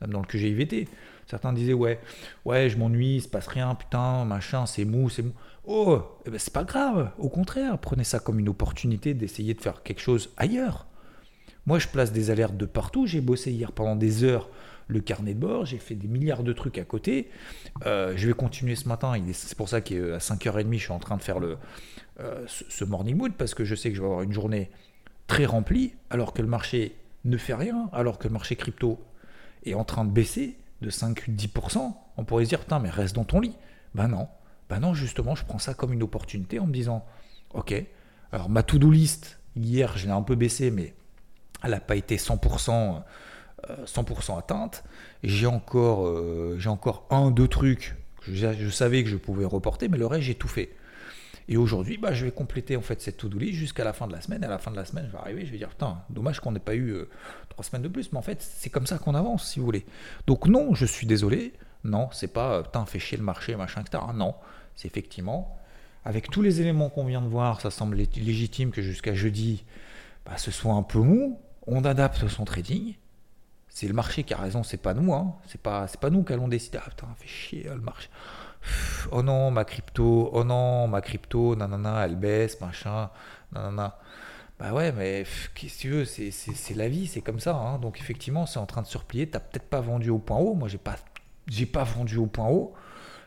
[0.07, 0.87] dans le QGIVT,
[1.27, 1.99] certains disaient ouais,
[2.45, 5.31] ouais, je m'ennuie, il se passe rien, putain, machin, c'est mou, c'est mou.
[5.65, 9.61] Oh, eh ben, c'est pas grave, au contraire, prenez ça comme une opportunité d'essayer de
[9.61, 10.85] faire quelque chose ailleurs.
[11.65, 14.49] Moi, je place des alertes de partout, j'ai bossé hier pendant des heures
[14.87, 17.29] le carnet de bord, j'ai fait des milliards de trucs à côté.
[17.85, 21.17] Euh, je vais continuer ce matin, c'est pour ça qu'à 5h30, je suis en train
[21.17, 24.33] de faire euh, ce morning mood, parce que je sais que je vais avoir une
[24.33, 24.69] journée
[25.27, 28.99] très rempli, alors que le marché ne fait rien, alors que le marché crypto
[29.65, 33.23] est en train de baisser de 5-10%, on pourrait se dire, putain, mais reste dans
[33.23, 33.55] ton lit.
[33.95, 34.27] Ben non,
[34.69, 37.05] ben non, justement, je prends ça comme une opportunité en me disant,
[37.53, 37.73] ok,
[38.31, 40.93] alors ma to-do list, hier, je l'ai un peu baissé, mais
[41.63, 43.03] elle n'a pas été 100%,
[43.85, 44.83] 100% euh, atteinte.
[45.23, 49.89] J'ai encore, euh, j'ai encore un, deux trucs que je savais que je pouvais reporter,
[49.89, 50.75] mais le reste, j'ai tout fait.
[51.49, 54.13] Et aujourd'hui, bah, je vais compléter en fait cette to-do list jusqu'à la fin de
[54.13, 54.43] la semaine.
[54.45, 56.53] À la fin de la semaine, je vais arriver, je vais dire putain, dommage qu'on
[56.53, 57.09] n'ait pas eu euh,
[57.49, 59.85] trois semaines de plus, mais en fait, c'est comme ça qu'on avance, si vous voulez.
[60.25, 61.53] Donc non, je suis désolé.
[61.83, 64.03] Non, c'est pas putain, fait chier le marché, machin, etc.
[64.15, 64.35] Non,
[64.75, 65.59] c'est effectivement
[66.05, 69.63] avec tous les éléments qu'on vient de voir, ça semble légitime que jusqu'à jeudi,
[70.25, 71.39] bah, ce soit un peu mou.
[71.65, 72.95] On adapte son trading.
[73.73, 75.13] C'est le marché qui a raison, c'est pas nous.
[75.13, 75.35] Hein.
[75.47, 76.77] C'est pas, nous qui allons décider.
[76.79, 78.09] Ah putain, fait chier le marché
[79.11, 83.09] oh non, ma crypto, oh non, ma crypto, nanana, elle baisse, machin,
[83.51, 83.97] nanana.
[84.59, 87.55] Bah ouais, mais qu'est-ce que tu veux, c'est la vie, c'est comme ça.
[87.55, 87.79] Hein.
[87.79, 89.27] Donc effectivement, c'est en train de se replier.
[89.27, 90.53] T'as peut-être pas vendu au point haut.
[90.53, 90.95] Moi, j'ai pas,
[91.47, 92.73] j'ai pas vendu au point haut,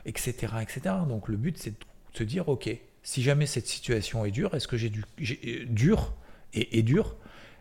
[0.04, 0.32] etc.,
[0.62, 0.96] etc.
[1.08, 1.76] Donc le but, c'est de
[2.12, 2.70] se dire, ok,
[3.02, 6.14] si jamais cette situation est dure, est-ce que j'ai du euh, dur
[6.54, 7.16] et dur,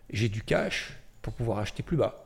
[0.10, 2.25] j'ai du cash pour pouvoir acheter plus bas?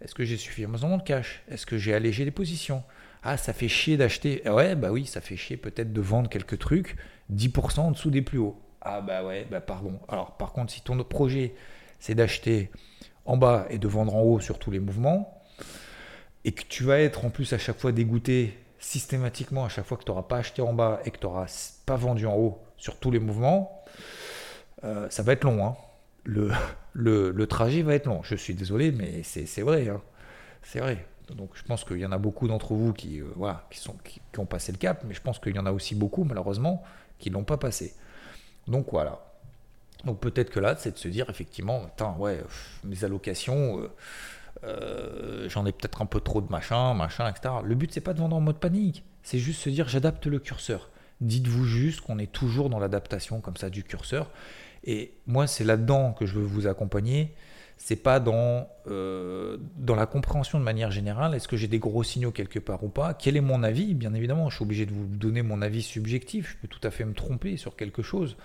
[0.00, 1.42] Est-ce que j'ai suffisamment de cash?
[1.50, 2.82] Est-ce que j'ai allégé les positions?
[3.22, 4.48] Ah, ça fait chier d'acheter.
[4.48, 6.96] Ouais, bah oui, ça fait chier peut-être de vendre quelques trucs
[7.32, 8.60] 10% en dessous des plus hauts.
[8.82, 9.98] Ah bah ouais, bah pardon.
[10.08, 11.54] Alors par contre, si ton projet
[11.98, 12.70] c'est d'acheter
[13.24, 15.42] en bas et de vendre en haut sur tous les mouvements,
[16.44, 19.96] et que tu vas être en plus à chaque fois dégoûté systématiquement à chaque fois
[19.96, 21.46] que tu n'auras pas acheté en bas et que tu n'auras
[21.86, 23.82] pas vendu en haut sur tous les mouvements,
[24.84, 25.64] Euh, ça va être long.
[25.66, 25.76] Hein.
[26.26, 28.22] Le, trajet va être long.
[28.22, 29.88] Je suis désolé, mais c'est vrai.
[29.88, 30.02] Hein.
[30.62, 31.06] C'est vrai.
[31.34, 34.20] Donc je pense qu'il y en a beaucoup d'entre vous qui, euh, qui, sont, qui,
[34.38, 36.84] ont passé le cap, mais je pense qu'il y en a aussi beaucoup, malheureusement,
[37.18, 37.94] qui ne l'ont pas passé.
[38.68, 39.26] Donc voilà.
[40.04, 42.40] Donc peut-être que là, c'est de se dire effectivement, ouais,
[42.84, 43.88] mes allocations, euh,
[44.64, 47.54] euh, j'en ai peut-être un peu trop de machin, machin, etc.
[47.64, 50.38] Le but, c'est pas de vendre en mode panique, c'est juste se dire j'adapte le
[50.38, 50.90] curseur.
[51.20, 54.30] Dites-vous juste qu'on est toujours dans l'adaptation comme ça du curseur.
[54.86, 57.34] Et moi, c'est là-dedans que je veux vous accompagner.
[57.76, 62.02] C'est pas dans, euh, dans la compréhension de manière générale, est-ce que j'ai des gros
[62.02, 63.12] signaux quelque part ou pas?
[63.12, 63.92] Quel est mon avis?
[63.92, 66.90] Bien évidemment, je suis obligé de vous donner mon avis subjectif, je peux tout à
[66.90, 68.38] fait me tromper sur quelque chose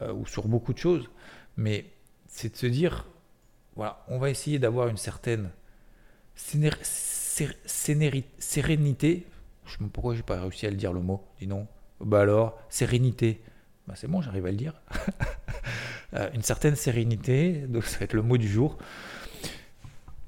[0.00, 1.10] euh, ou sur beaucoup de choses,
[1.58, 1.84] mais
[2.28, 3.06] c'est de se dire,
[3.76, 5.50] voilà, on va essayer d'avoir une certaine
[6.34, 9.26] sérénité,
[9.66, 11.66] je sais pas pourquoi j'ai pas réussi à le dire le mot, dis non,
[12.00, 13.42] bah alors, sérénité,
[13.86, 14.74] bah c'est bon, j'arrive à le dire.
[16.14, 18.76] Euh, une certaine sérénité, donc ça va être le mot du jour.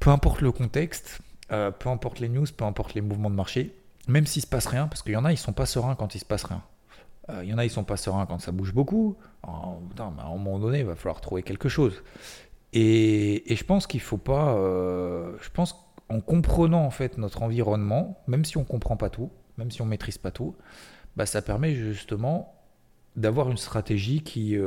[0.01, 1.21] Peu importe le contexte,
[1.53, 3.75] euh, peu importe les news, peu importe les mouvements de marché,
[4.09, 6.15] même s'il se passe rien, parce qu'il y en a, ils sont pas sereins quand
[6.15, 6.63] il se passe rien.
[7.29, 9.19] Euh, il y en a, ils sont pas sereins quand ça bouge beaucoup.
[9.43, 9.49] à
[9.99, 12.03] un moment donné, il va falloir trouver quelque chose.
[12.73, 14.55] Et, je pense qu'il faut pas.
[14.57, 15.75] je pense
[16.09, 19.85] qu'en comprenant en fait notre environnement, même si on comprend pas tout, même si on
[19.85, 20.57] maîtrise pas tout,
[21.15, 22.55] bah, ça permet justement
[23.17, 24.59] d'avoir une stratégie qui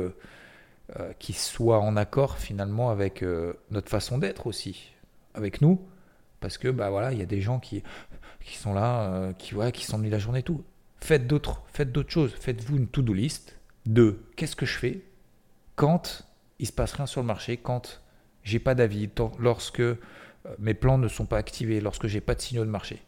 [0.96, 4.90] euh, qui soit en accord finalement avec euh, notre façon d'être aussi,
[5.34, 5.86] avec nous.
[6.40, 7.82] Parce que bah voilà, il y a des gens qui,
[8.42, 10.64] qui sont là, euh, qui ouais, qui s'ennuient la journée et tout.
[10.98, 12.32] Faites d'autres, faites d'autres choses.
[12.40, 15.02] Faites-vous une to-do list de qu'est-ce que je fais
[15.76, 16.26] quand
[16.58, 18.00] il se passe rien sur le marché, quand
[18.42, 19.82] j'ai pas d'avis, lorsque
[20.58, 23.02] mes plans ne sont pas activés, lorsque j'ai pas de signaux de marché.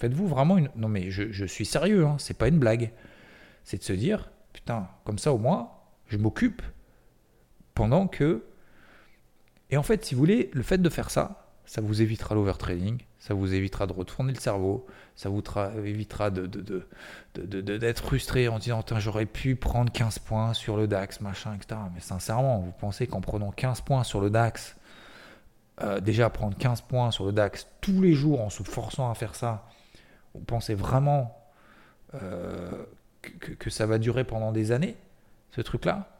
[0.00, 0.68] Faites-vous vraiment une.
[0.74, 2.90] Non mais je, je suis sérieux, hein, c'est pas une blague.
[3.62, 4.32] C'est de se dire,
[4.64, 5.70] putain, comme ça au moins,
[6.06, 6.62] je m'occupe
[7.74, 8.44] pendant que.
[9.68, 13.02] Et en fait, si vous voulez, le fait de faire ça, ça vous évitera l'overtrading,
[13.18, 15.42] ça vous évitera de retourner le cerveau, ça vous
[15.84, 21.80] évitera d'être frustré en disant j'aurais pu prendre 15 points sur le DAX, machin, etc.
[21.94, 24.76] Mais sincèrement, vous pensez qu'en prenant 15 points sur le DAX,
[25.82, 29.14] euh, déjà prendre 15 points sur le DAX tous les jours en se forçant à
[29.14, 29.66] faire ça,
[30.34, 31.36] vous pensez vraiment
[32.14, 32.84] euh,
[33.58, 34.96] que, ça va durer pendant des années,
[35.50, 36.10] ce truc-là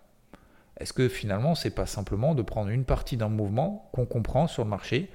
[0.79, 4.65] est-ce que finalement, c'est pas simplement de prendre une partie d'un mouvement qu'on comprend sur
[4.65, 5.09] le marché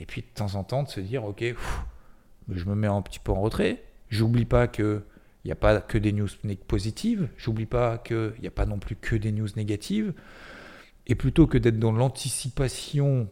[0.00, 1.42] et puis de temps en temps de se dire, ok,
[2.52, 3.82] je me mets un petit peu en retrait.
[4.10, 5.02] J'oublie pas que
[5.44, 6.28] il n'y a pas que des news
[6.66, 7.28] positives.
[7.38, 10.12] J'oublie pas qu'il n'y a pas non plus que des news négatives.
[11.06, 13.28] Et plutôt que d'être dans l'anticipation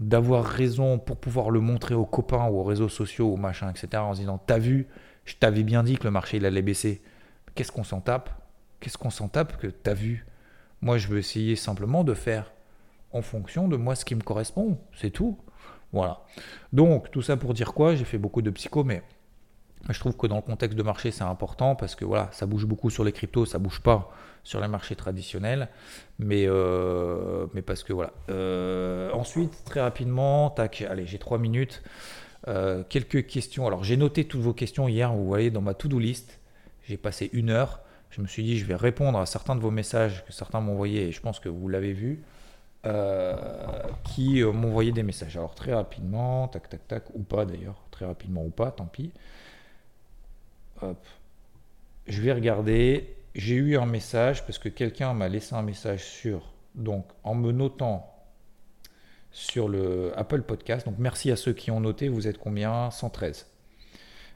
[0.00, 4.02] d'avoir raison pour pouvoir le montrer aux copains ou aux réseaux sociaux ou machin, etc.,
[4.02, 4.86] en se disant T'as vu,
[5.24, 7.00] je t'avais bien dit que le marché allait baisser.
[7.56, 8.30] Qu'est-ce qu'on s'en tape?
[8.80, 10.26] Qu'est-ce qu'on s'en tape que t'as vu?
[10.82, 12.52] Moi, je veux essayer simplement de faire
[13.12, 14.78] en fonction de moi ce qui me correspond.
[14.94, 15.38] C'est tout.
[15.92, 16.20] Voilà.
[16.74, 17.94] Donc, tout ça pour dire quoi?
[17.94, 19.02] J'ai fait beaucoup de psycho, mais
[19.88, 22.66] je trouve que dans le contexte de marché, c'est important parce que voilà, ça bouge
[22.66, 24.10] beaucoup sur les cryptos, ça bouge pas
[24.42, 25.68] sur les marchés traditionnels,
[26.18, 28.12] mais, euh, mais parce que voilà.
[28.28, 31.82] Euh, ensuite, très rapidement, tac, allez, j'ai trois minutes.
[32.48, 33.66] Euh, quelques questions.
[33.66, 36.38] Alors, j'ai noté toutes vos questions hier, vous voyez, dans ma to-do list.
[36.86, 39.70] J'ai passé une heure je me suis dit, je vais répondre à certains de vos
[39.70, 42.22] messages que certains m'ont envoyés, et je pense que vous l'avez vu,
[42.86, 43.36] euh,
[44.04, 45.36] qui euh, m'ont envoyé des messages.
[45.36, 49.12] Alors très rapidement, tac, tac, tac, ou pas d'ailleurs, très rapidement ou pas, tant pis.
[50.82, 51.04] Hop.
[52.06, 53.16] Je vais regarder.
[53.34, 57.52] J'ai eu un message parce que quelqu'un m'a laissé un message sur, donc en me
[57.52, 58.14] notant
[59.30, 60.86] sur le Apple Podcast.
[60.86, 62.08] Donc merci à ceux qui ont noté.
[62.08, 62.90] Vous êtes combien?
[62.90, 63.46] 113.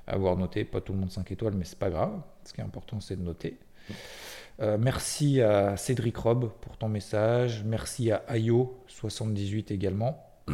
[0.07, 2.21] Avoir noté, pas tout le monde 5 étoiles, mais c'est pas grave.
[2.45, 3.59] Ce qui est important, c'est de noter.
[4.61, 7.65] Euh, merci à Cédric Rob pour ton message.
[7.65, 10.27] Merci à Ayo78 également.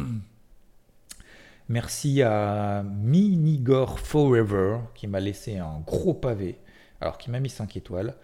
[1.69, 6.57] Merci à Minigore Forever qui m'a laissé un gros pavé,
[7.01, 8.15] alors qui m'a mis 5 étoiles,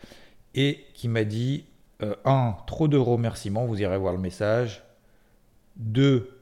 [0.56, 1.66] et qui m'a dit
[2.00, 2.06] 1.
[2.06, 4.86] Euh, trop de remerciements, vous irez voir le message.
[5.76, 6.40] 2.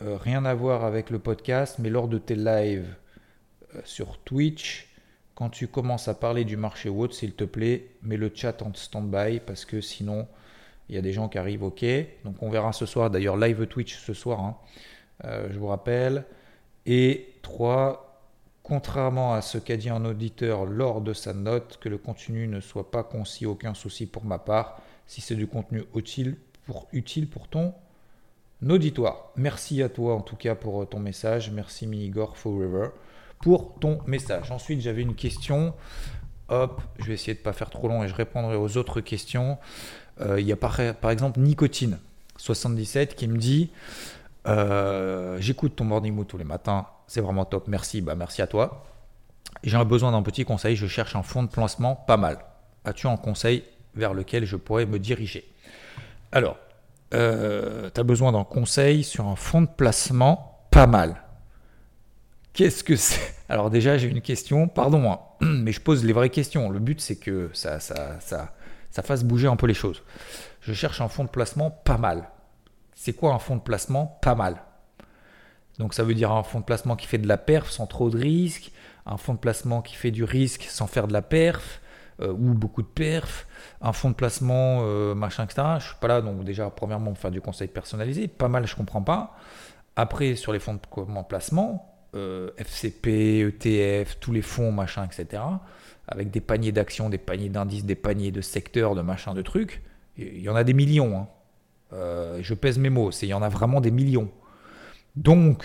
[0.00, 2.96] Euh, rien à voir avec le podcast, mais lors de tes lives
[3.84, 4.88] sur Twitch,
[5.34, 8.62] quand tu commences à parler du marché ou autre, s'il te plaît, mets le chat
[8.62, 10.26] en stand-by parce que sinon,
[10.88, 11.84] il y a des gens qui arrivent, ok.
[12.24, 14.56] Donc on verra ce soir, d'ailleurs live Twitch ce soir, hein.
[15.24, 16.24] euh, je vous rappelle.
[16.84, 18.20] Et 3,
[18.62, 22.60] contrairement à ce qu'a dit un auditeur lors de sa note, que le contenu ne
[22.60, 27.28] soit pas concis, aucun souci pour ma part, si c'est du contenu utile pour, utile
[27.28, 27.74] pour ton
[28.68, 29.32] auditoire.
[29.36, 32.90] Merci à toi en tout cas pour ton message, merci Minigore Forever
[33.42, 34.50] pour ton message.
[34.50, 35.74] Ensuite, j'avais une question.
[36.48, 39.02] Hop, je vais essayer de ne pas faire trop long et je répondrai aux autres
[39.02, 39.58] questions.
[40.20, 41.98] Euh, il y a par, exemple Nicotine
[42.36, 43.70] 77 qui me dit
[44.46, 48.46] euh, J'écoute ton morning mood tous les matins, c'est vraiment top, merci, bah merci à
[48.46, 48.84] toi.
[49.64, 52.38] J'ai besoin d'un petit conseil, je cherche un fonds de placement pas mal.
[52.84, 55.44] As-tu un conseil vers lequel je pourrais me diriger?
[56.32, 56.56] Alors,
[57.14, 61.22] euh, tu as besoin d'un conseil sur un fonds de placement pas mal.
[62.52, 63.34] Qu'est-ce que c'est?
[63.48, 66.70] Alors déjà, j'ai une question, pardon, hein, mais je pose les vraies questions.
[66.70, 68.54] Le but, c'est que ça, ça, ça,
[68.90, 70.02] ça fasse bouger un peu les choses.
[70.60, 72.28] Je cherche un fonds de placement pas mal.
[72.94, 74.62] C'est quoi un fonds de placement pas mal?
[75.78, 78.10] Donc ça veut dire un fonds de placement qui fait de la perf sans trop
[78.10, 78.70] de risques,
[79.06, 81.80] un fonds de placement qui fait du risque sans faire de la perf,
[82.20, 83.46] euh, ou beaucoup de perf,
[83.80, 85.62] un fonds de placement, euh, machin, etc.
[85.78, 89.02] Je suis pas là, donc déjà, premièrement, faire du conseil personnalisé, pas mal, je comprends
[89.02, 89.34] pas.
[89.96, 95.42] Après, sur les fonds de placement, euh, FCP, ETF, tous les fonds, machin, etc.,
[96.08, 99.82] avec des paniers d'actions, des paniers d'indices, des paniers de secteurs, de machin, de trucs,
[100.16, 101.16] il y en a des millions.
[101.16, 101.28] Hein.
[102.40, 104.30] je pèse mes mots, il y en a vraiment des millions.
[105.16, 105.64] Donc,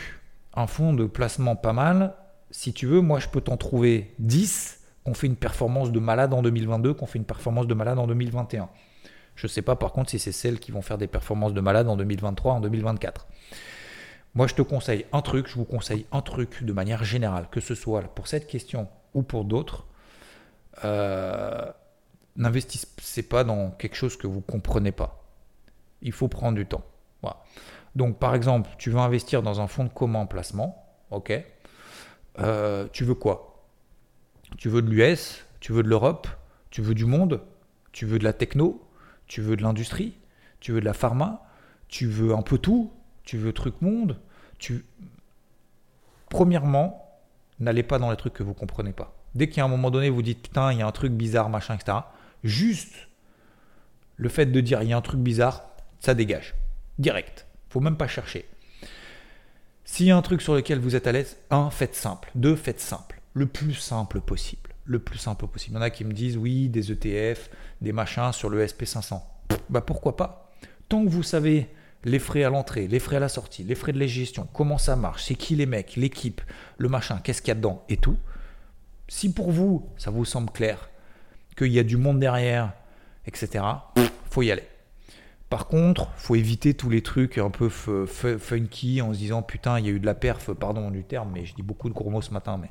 [0.54, 2.14] un fonds de placement pas mal,
[2.52, 6.34] si tu veux, moi je peux t'en trouver 10 qu'on fait une performance de malade
[6.34, 8.70] en 2022, qu'on fait une performance de malade en 2021.
[9.36, 11.62] Je ne sais pas par contre si c'est celles qui vont faire des performances de
[11.62, 13.28] malade en 2023, en 2024.
[14.36, 17.60] Moi je te conseille un truc, je vous conseille un truc de manière générale, que
[17.60, 19.86] ce soit pour cette question ou pour d'autres.
[20.86, 21.72] Euh,
[22.36, 25.24] N'investissez pas dans quelque chose que vous ne comprenez pas.
[26.04, 26.84] Il faut prendre du temps.
[27.96, 31.34] Donc par exemple, tu veux investir dans un fonds de commun placement, ok
[32.40, 33.66] euh, tu veux quoi?
[34.58, 36.28] Tu veux de l'US Tu veux de l'Europe
[36.70, 37.42] Tu veux du monde
[37.92, 38.88] Tu veux de la techno
[39.26, 40.14] Tu veux de l'industrie
[40.60, 41.44] Tu veux de la pharma
[41.88, 42.92] Tu veux un peu tout
[43.28, 44.18] Tu veux truc monde
[44.58, 44.86] tu...
[46.30, 47.20] Premièrement,
[47.60, 49.14] n'allez pas dans les trucs que vous comprenez pas.
[49.36, 51.12] Dès qu'il y a un moment donné, vous dites putain, il y a un truc
[51.12, 51.98] bizarre, machin, etc.
[52.46, 53.10] Juste
[54.16, 55.66] le fait de dire il y a un truc bizarre,
[56.00, 56.56] ça dégage.
[57.00, 57.46] Direct.
[57.70, 58.48] Faut même pas chercher.
[59.84, 62.32] S'il y a un truc sur lequel vous êtes à l'aise, un, faites simple.
[62.34, 63.20] Deux, faites simple.
[63.34, 64.70] Le plus simple possible.
[64.86, 65.76] Le plus simple possible.
[65.76, 67.50] Il y en a qui me disent oui, des ETF,
[67.82, 69.22] des machins sur le SP500.
[69.68, 70.50] Bah pourquoi pas?
[70.88, 71.70] Tant que vous savez
[72.04, 74.78] les frais à l'entrée, les frais à la sortie, les frais de la gestion, comment
[74.78, 76.42] ça marche, c'est qui les mecs, l'équipe,
[76.78, 78.18] le machin, qu'est-ce qu'il y a dedans et tout.
[79.08, 80.90] Si pour vous, ça vous semble clair,
[81.58, 82.74] qu'il y a du monde derrière,
[83.26, 83.64] etc.,
[84.30, 84.68] faut y aller.
[85.50, 89.86] Par contre, faut éviter tous les trucs un peu funky en se disant putain, il
[89.86, 92.10] y a eu de la perf, pardon du terme, mais je dis beaucoup de gros
[92.10, 92.70] mots ce matin, mais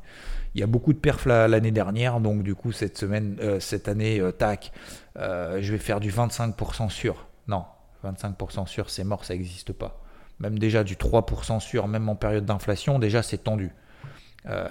[0.55, 3.89] il y a beaucoup de perf l'année dernière, donc du coup cette semaine, euh, cette
[3.89, 4.73] année, euh, tac,
[5.19, 7.27] euh, je vais faire du 25% sûr.
[7.49, 7.65] Non,
[8.05, 10.01] 25% sûr, c'est mort, ça n'existe pas.
[10.41, 13.73] Même déjà du 3% sûr, même en période d'inflation, déjà c'est tendu.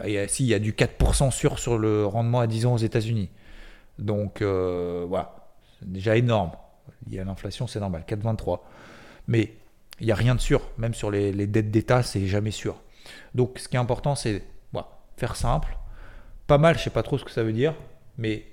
[0.05, 2.77] et si, il y a du 4% sûr sur le rendement à 10 ans aux
[2.77, 3.29] États-Unis.
[3.97, 5.47] Donc voilà,
[5.79, 6.51] c'est déjà énorme.
[7.07, 8.59] Il y a l'inflation, c'est normal, 4,23.
[9.27, 9.53] Mais
[9.99, 10.61] il n'y a rien de sûr.
[10.77, 12.81] Même sur les, dettes d'État, c'est jamais sûr.
[13.33, 14.43] Donc ce qui est important, c'est
[15.17, 15.77] faire simple.
[16.47, 17.73] Pas mal, je sais pas trop ce que ça veut dire.
[18.17, 18.45] Mais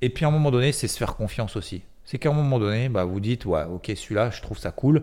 [0.00, 1.82] et puis à un moment donné, c'est se faire confiance aussi.
[2.06, 5.02] C'est qu'à un moment donné, bah, vous dites, ouais, ok, celui-là, je trouve ça cool.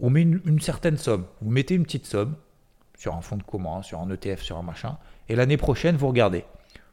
[0.00, 1.24] On met une, certaine somme.
[1.40, 2.34] Vous mettez une petite somme
[2.98, 4.98] sur un fonds de commun, sur un ETF, sur un machin.
[5.28, 6.44] Et l'année prochaine, vous regardez.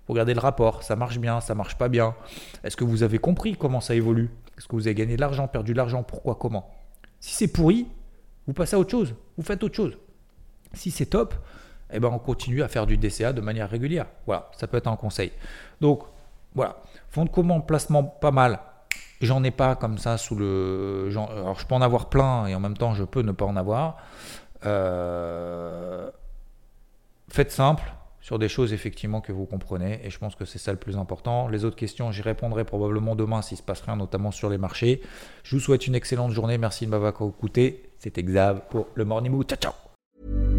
[0.07, 0.83] Vous regardez le rapport.
[0.83, 2.13] Ça marche bien, ça marche pas bien.
[2.63, 4.29] Est-ce que vous avez compris comment ça évolue?
[4.55, 6.03] Est-ce que vous avez gagné de l'argent, perdu de l'argent?
[6.03, 6.69] Pourquoi Comment?
[7.19, 7.87] Si c'est pourri,
[8.45, 9.15] vous passez à autre chose.
[9.35, 9.97] Vous faites autre chose.
[10.73, 11.33] Si c'est top,
[11.91, 14.05] eh ben on continue à faire du DCA de manière régulière.
[14.27, 15.31] Voilà, ça peut être un conseil.
[15.81, 16.03] Donc,
[16.53, 16.83] voilà.
[17.09, 18.59] Fonds de commande, placement pas mal.
[19.21, 21.09] J'en ai pas comme ça sous le.
[21.11, 23.55] Alors, je peux en avoir plein et en même temps, je peux ne pas en
[23.55, 23.97] avoir.
[24.65, 26.09] Euh,
[27.29, 27.83] faites simple
[28.21, 29.99] sur des choses effectivement que vous comprenez.
[30.03, 31.47] Et je pense que c'est ça le plus important.
[31.47, 35.01] Les autres questions, j'y répondrai probablement demain s'il se passe rien, notamment sur les marchés.
[35.43, 36.57] Je vous souhaite une excellente journée.
[36.57, 37.91] Merci de m'avoir écouté.
[37.97, 39.47] C'était Xav pour le Morning Mood.
[39.47, 40.58] Ciao, ciao.